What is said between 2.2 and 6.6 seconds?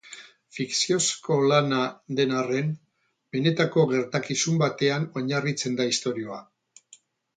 arren, benetako gertakizun batean oinarritzen da istorioa.